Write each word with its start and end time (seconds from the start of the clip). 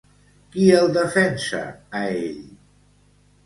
Qui 0.55 0.63
el 0.77 0.89
defensa, 0.95 1.61
a 2.03 2.05
ell? 2.17 2.43